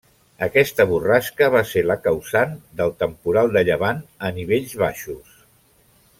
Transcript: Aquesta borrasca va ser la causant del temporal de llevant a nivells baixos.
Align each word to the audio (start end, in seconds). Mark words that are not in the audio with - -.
Aquesta 0.45 0.85
borrasca 0.91 1.49
va 1.55 1.61
ser 1.73 1.83
la 1.89 1.97
causant 2.07 2.55
del 2.81 2.95
temporal 3.05 3.53
de 3.59 3.63
llevant 3.69 4.01
a 4.31 4.33
nivells 4.41 4.75
baixos. 4.87 5.39